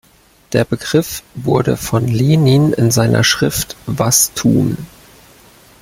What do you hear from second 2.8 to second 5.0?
seiner Schrift "Was tun?